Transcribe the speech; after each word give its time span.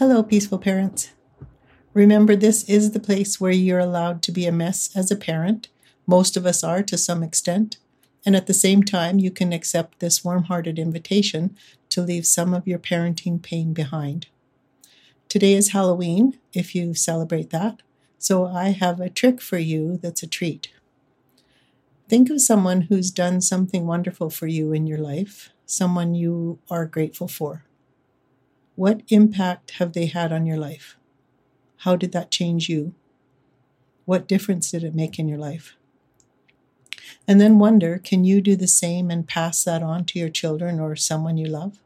Hello, 0.00 0.22
peaceful 0.22 0.56
parents. 0.56 1.10
Remember, 1.92 2.34
this 2.34 2.64
is 2.64 2.92
the 2.92 3.00
place 3.00 3.38
where 3.38 3.52
you're 3.52 3.78
allowed 3.78 4.22
to 4.22 4.32
be 4.32 4.46
a 4.46 4.50
mess 4.50 4.88
as 4.96 5.10
a 5.10 5.14
parent. 5.14 5.68
Most 6.06 6.38
of 6.38 6.46
us 6.46 6.64
are 6.64 6.82
to 6.84 6.96
some 6.96 7.22
extent. 7.22 7.76
And 8.24 8.34
at 8.34 8.46
the 8.46 8.54
same 8.54 8.82
time, 8.82 9.18
you 9.18 9.30
can 9.30 9.52
accept 9.52 10.00
this 10.00 10.24
warm 10.24 10.44
hearted 10.44 10.78
invitation 10.78 11.54
to 11.90 12.00
leave 12.00 12.26
some 12.26 12.54
of 12.54 12.66
your 12.66 12.78
parenting 12.78 13.42
pain 13.42 13.74
behind. 13.74 14.28
Today 15.28 15.52
is 15.52 15.72
Halloween, 15.72 16.38
if 16.54 16.74
you 16.74 16.94
celebrate 16.94 17.50
that, 17.50 17.82
so 18.16 18.46
I 18.46 18.70
have 18.70 19.00
a 19.00 19.10
trick 19.10 19.42
for 19.42 19.58
you 19.58 19.98
that's 19.98 20.22
a 20.22 20.26
treat. 20.26 20.72
Think 22.08 22.30
of 22.30 22.40
someone 22.40 22.86
who's 22.88 23.10
done 23.10 23.42
something 23.42 23.86
wonderful 23.86 24.30
for 24.30 24.46
you 24.46 24.72
in 24.72 24.86
your 24.86 24.96
life, 24.96 25.50
someone 25.66 26.14
you 26.14 26.58
are 26.70 26.86
grateful 26.86 27.28
for. 27.28 27.66
What 28.80 29.02
impact 29.08 29.72
have 29.72 29.92
they 29.92 30.06
had 30.06 30.32
on 30.32 30.46
your 30.46 30.56
life? 30.56 30.96
How 31.80 31.96
did 31.96 32.12
that 32.12 32.30
change 32.30 32.70
you? 32.70 32.94
What 34.06 34.26
difference 34.26 34.70
did 34.70 34.82
it 34.82 34.94
make 34.94 35.18
in 35.18 35.28
your 35.28 35.36
life? 35.36 35.76
And 37.28 37.38
then 37.38 37.58
wonder 37.58 37.98
can 37.98 38.24
you 38.24 38.40
do 38.40 38.56
the 38.56 38.66
same 38.66 39.10
and 39.10 39.28
pass 39.28 39.62
that 39.64 39.82
on 39.82 40.06
to 40.06 40.18
your 40.18 40.30
children 40.30 40.80
or 40.80 40.96
someone 40.96 41.36
you 41.36 41.46
love? 41.46 41.82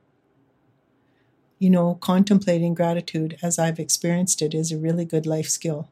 You 1.58 1.68
know, 1.68 1.96
contemplating 1.96 2.74
gratitude 2.74 3.38
as 3.42 3.58
I've 3.58 3.80
experienced 3.80 4.40
it 4.40 4.54
is 4.54 4.70
a 4.70 4.78
really 4.78 5.04
good 5.04 5.26
life 5.26 5.48
skill. 5.48 5.88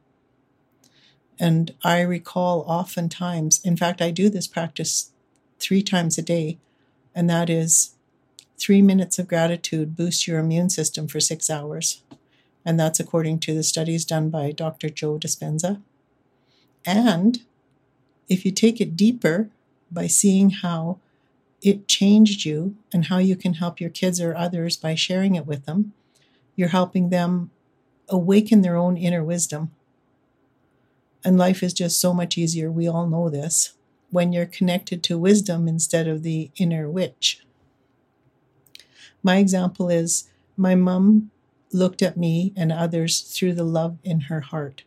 And 1.36 1.74
I 1.82 2.02
recall 2.02 2.60
oftentimes, 2.68 3.60
in 3.64 3.76
fact, 3.76 4.00
I 4.00 4.12
do 4.12 4.30
this 4.30 4.46
practice 4.46 5.10
three 5.58 5.82
times 5.82 6.16
a 6.16 6.22
day, 6.22 6.58
and 7.12 7.28
that 7.28 7.50
is 7.50 7.96
Three 8.58 8.82
minutes 8.82 9.18
of 9.18 9.28
gratitude 9.28 9.96
boosts 9.96 10.26
your 10.26 10.38
immune 10.38 10.70
system 10.70 11.08
for 11.08 11.20
six 11.20 11.50
hours. 11.50 12.02
And 12.64 12.78
that's 12.78 13.00
according 13.00 13.40
to 13.40 13.54
the 13.54 13.62
studies 13.62 14.04
done 14.04 14.30
by 14.30 14.52
Dr. 14.52 14.88
Joe 14.88 15.18
Dispenza. 15.18 15.80
And 16.86 17.42
if 18.28 18.44
you 18.44 18.52
take 18.52 18.80
it 18.80 18.96
deeper 18.96 19.50
by 19.90 20.06
seeing 20.06 20.50
how 20.50 20.98
it 21.60 21.86
changed 21.86 22.44
you 22.44 22.76
and 22.92 23.06
how 23.06 23.18
you 23.18 23.36
can 23.36 23.54
help 23.54 23.80
your 23.80 23.90
kids 23.90 24.20
or 24.20 24.34
others 24.34 24.76
by 24.76 24.94
sharing 24.94 25.34
it 25.34 25.46
with 25.46 25.64
them, 25.64 25.92
you're 26.56 26.68
helping 26.68 27.10
them 27.10 27.50
awaken 28.08 28.62
their 28.62 28.76
own 28.76 28.96
inner 28.96 29.24
wisdom. 29.24 29.70
And 31.24 31.38
life 31.38 31.62
is 31.62 31.72
just 31.72 32.00
so 32.00 32.12
much 32.12 32.36
easier. 32.36 32.70
We 32.70 32.88
all 32.88 33.06
know 33.06 33.28
this 33.28 33.74
when 34.10 34.32
you're 34.32 34.46
connected 34.46 35.02
to 35.04 35.18
wisdom 35.18 35.68
instead 35.68 36.08
of 36.08 36.22
the 36.22 36.50
inner 36.56 36.90
witch. 36.90 37.44
My 39.22 39.36
example 39.36 39.88
is 39.88 40.28
my 40.56 40.74
mom 40.74 41.30
looked 41.72 42.02
at 42.02 42.16
me 42.16 42.52
and 42.56 42.70
others 42.70 43.20
through 43.20 43.54
the 43.54 43.64
love 43.64 43.98
in 44.02 44.22
her 44.22 44.40
heart. 44.40 44.84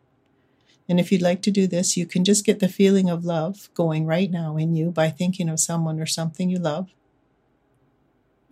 And 0.87 0.99
if 0.99 1.11
you'd 1.11 1.21
like 1.21 1.41
to 1.43 1.51
do 1.51 1.65
this, 1.65 1.97
you 1.97 2.05
can 2.05 2.23
just 2.23 2.45
get 2.45 2.59
the 2.59 2.67
feeling 2.67 3.09
of 3.09 3.25
love 3.25 3.69
going 3.73 4.05
right 4.05 4.29
now 4.29 4.55
in 4.57 4.75
you 4.75 4.91
by 4.91 5.09
thinking 5.09 5.49
of 5.49 5.59
someone 5.59 5.99
or 5.99 6.05
something 6.05 6.49
you 6.49 6.59
love. 6.59 6.89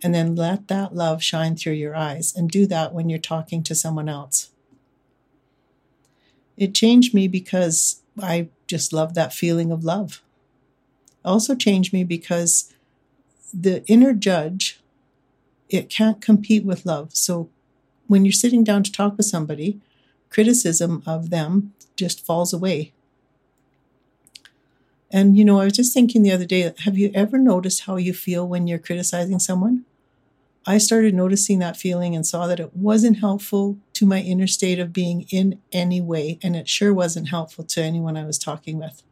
And 0.02 0.14
then 0.14 0.34
let 0.34 0.68
that 0.68 0.94
love 0.94 1.22
shine 1.22 1.56
through 1.56 1.74
your 1.74 1.94
eyes 1.94 2.34
and 2.34 2.50
do 2.50 2.66
that 2.66 2.92
when 2.92 3.08
you're 3.08 3.18
talking 3.18 3.62
to 3.62 3.74
someone 3.74 4.08
else. 4.08 4.50
It 6.56 6.74
changed 6.74 7.14
me 7.14 7.28
because 7.28 8.02
I 8.20 8.48
just 8.66 8.92
love 8.92 9.14
that 9.14 9.32
feeling 9.32 9.70
of 9.70 9.84
love. 9.84 10.20
Also 11.24 11.54
changed 11.54 11.92
me 11.92 12.04
because 12.04 12.72
the 13.52 13.84
inner 13.86 14.12
judge 14.12 14.80
it 15.74 15.90
can't 15.90 16.20
compete 16.20 16.64
with 16.64 16.86
love. 16.86 17.14
So 17.14 17.50
when 18.06 18.24
you're 18.24 18.32
sitting 18.32 18.64
down 18.64 18.82
to 18.84 18.92
talk 18.92 19.16
with 19.16 19.26
somebody, 19.26 19.80
criticism 20.30 21.02
of 21.06 21.30
them 21.30 21.72
just 21.96 22.24
falls 22.24 22.52
away. 22.52 22.92
And 25.10 25.36
you 25.36 25.44
know, 25.44 25.60
I 25.60 25.64
was 25.64 25.74
just 25.74 25.94
thinking 25.94 26.22
the 26.22 26.32
other 26.32 26.44
day, 26.44 26.72
have 26.84 26.98
you 26.98 27.10
ever 27.14 27.38
noticed 27.38 27.82
how 27.82 27.96
you 27.96 28.12
feel 28.12 28.46
when 28.46 28.66
you're 28.66 28.78
criticizing 28.78 29.38
someone? 29.38 29.84
I 30.66 30.78
started 30.78 31.14
noticing 31.14 31.58
that 31.58 31.76
feeling 31.76 32.16
and 32.16 32.26
saw 32.26 32.46
that 32.46 32.58
it 32.58 32.74
wasn't 32.74 33.20
helpful 33.20 33.76
to 33.92 34.06
my 34.06 34.20
inner 34.20 34.46
state 34.46 34.78
of 34.78 34.94
being 34.94 35.26
in 35.30 35.60
any 35.72 36.00
way, 36.00 36.38
and 36.42 36.56
it 36.56 36.68
sure 36.68 36.92
wasn't 36.92 37.28
helpful 37.28 37.64
to 37.64 37.82
anyone 37.82 38.16
I 38.16 38.24
was 38.24 38.38
talking 38.38 38.78
with. 38.78 39.02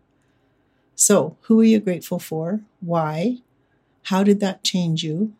So, 0.94 1.36
who 1.42 1.60
are 1.60 1.64
you 1.64 1.78
grateful 1.78 2.18
for? 2.18 2.60
Why? 2.80 3.38
How 4.04 4.24
did 4.24 4.40
that 4.40 4.64
change 4.64 5.04
you? 5.04 5.34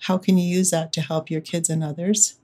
How 0.00 0.18
can 0.18 0.38
you 0.38 0.46
use 0.46 0.70
that 0.70 0.92
to 0.94 1.00
help 1.00 1.30
your 1.30 1.40
kids 1.40 1.68
and 1.68 1.82
others? 1.82 2.38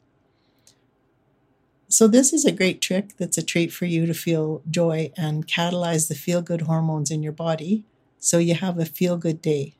So, 1.89 2.09
this 2.09 2.33
is 2.33 2.47
a 2.47 2.53
great 2.53 2.81
trick 2.81 3.19
that's 3.19 3.37
a 3.37 3.43
treat 3.43 3.71
for 3.71 3.85
you 3.85 4.07
to 4.07 4.15
feel 4.15 4.63
joy 4.71 5.13
and 5.15 5.47
catalyze 5.47 6.09
the 6.09 6.15
feel 6.15 6.41
good 6.41 6.63
hormones 6.63 7.11
in 7.11 7.23
your 7.23 7.33
body 7.33 7.85
so 8.19 8.39
you 8.39 8.55
have 8.55 8.79
a 8.79 8.87
feel 8.87 9.19
good 9.19 9.43
day. 9.43 9.75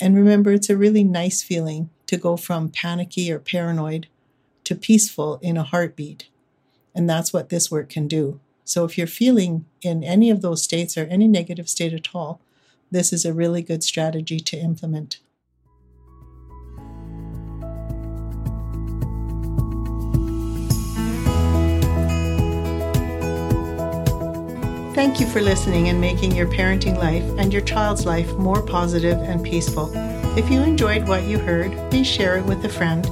And 0.00 0.14
remember, 0.14 0.52
it's 0.52 0.70
a 0.70 0.76
really 0.76 1.02
nice 1.02 1.42
feeling 1.42 1.90
to 2.06 2.16
go 2.16 2.36
from 2.36 2.68
panicky 2.68 3.32
or 3.32 3.40
paranoid 3.40 4.06
to 4.62 4.76
peaceful 4.76 5.40
in 5.42 5.56
a 5.56 5.64
heartbeat. 5.64 6.28
And 6.94 7.10
that's 7.10 7.32
what 7.32 7.48
this 7.48 7.70
work 7.70 7.88
can 7.88 8.06
do. 8.06 8.38
So, 8.64 8.84
if 8.84 8.96
you're 8.96 9.08
feeling 9.08 9.66
in 9.82 10.04
any 10.04 10.30
of 10.30 10.42
those 10.42 10.62
states 10.62 10.96
or 10.96 11.06
any 11.06 11.26
negative 11.26 11.68
state 11.68 11.92
at 11.92 12.14
all, 12.14 12.40
this 12.90 13.12
is 13.12 13.24
a 13.24 13.34
really 13.34 13.62
good 13.62 13.82
strategy 13.82 14.38
to 14.38 14.56
implement. 14.56 15.18
Thank 25.04 25.20
you 25.20 25.26
for 25.26 25.42
listening 25.42 25.90
and 25.90 26.00
making 26.00 26.34
your 26.34 26.46
parenting 26.46 26.96
life 26.96 27.22
and 27.38 27.52
your 27.52 27.60
child's 27.60 28.06
life 28.06 28.32
more 28.36 28.62
positive 28.62 29.18
and 29.18 29.44
peaceful. 29.44 29.90
If 30.34 30.50
you 30.50 30.62
enjoyed 30.62 31.06
what 31.06 31.24
you 31.24 31.38
heard, 31.38 31.72
please 31.90 32.06
share 32.06 32.38
it 32.38 32.46
with 32.46 32.64
a 32.64 32.70
friend. 32.70 33.04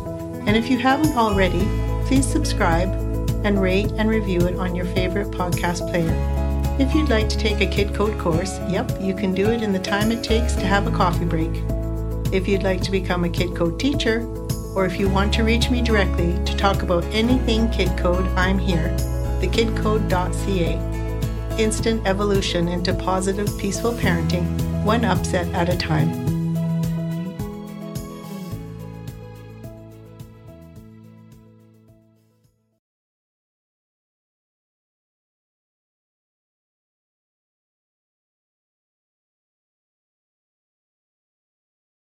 And 0.49 0.57
if 0.57 0.71
you 0.71 0.79
haven't 0.79 1.15
already, 1.19 1.69
please 2.07 2.27
subscribe 2.27 2.89
and 3.45 3.61
rate 3.61 3.93
and 3.99 4.09
review 4.09 4.41
it 4.41 4.57
on 4.57 4.75
your 4.75 4.87
favorite 4.87 5.33
podcast 5.33 5.87
player. 5.91 6.17
If 6.81 6.95
you'd 6.95 7.11
like 7.11 7.29
to 7.29 7.37
take 7.37 7.61
a 7.61 7.71
Kid 7.71 7.95
Code 7.95 8.19
course, 8.19 8.59
yep, 8.71 8.91
you 8.99 9.15
can 9.15 9.35
do 9.35 9.51
it 9.51 9.63
in 9.63 9.75
the 9.75 9.79
time 9.79 10.11
it 10.11 10.25
takes 10.25 10.55
to 10.55 10.67
have 10.67 10.87
a 10.87 10.97
coffee 10.97 11.27
break. 11.27 11.53
If 12.33 12.49
you'd 12.49 12.63
like 12.63 12.81
to 12.85 12.91
become 12.91 13.25
a 13.25 13.29
Kid 13.29 13.55
Code 13.55 13.79
teacher, 13.79 14.27
or 14.75 14.87
if 14.87 14.99
you 14.99 15.11
want 15.11 15.35
to 15.35 15.45
reach 15.45 15.69
me 15.69 15.83
directly 15.83 16.43
to 16.47 16.57
talk 16.57 16.83
about 16.83 17.05
anything 17.13 17.71
Kid 17.71 17.95
Code, 17.99 18.27
I'm 18.29 18.59
here, 18.59 18.97
thekidcode.ca 19.43 20.92
instant 21.59 22.07
evolution 22.07 22.69
into 22.69 22.95
positive, 22.95 23.49
peaceful 23.59 23.93
parenting, 23.93 24.47
one 24.85 25.05
upset 25.05 25.47
at 25.55 25.69
a 25.69 25.77
time. 25.77 26.32